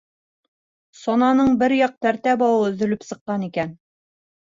[1.01, 3.81] Сананың бер яҡ тәртә бауы өҙөлөп сыҡҡан икән.